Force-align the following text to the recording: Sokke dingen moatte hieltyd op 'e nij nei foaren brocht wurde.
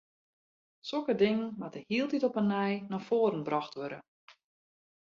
Sokke 0.91 1.15
dingen 1.19 1.53
moatte 1.59 1.79
hieltyd 1.91 2.23
op 2.27 2.35
'e 2.39 2.43
nij 2.53 2.73
nei 2.91 3.01
foaren 3.09 3.43
brocht 3.47 3.73
wurde. 3.79 3.99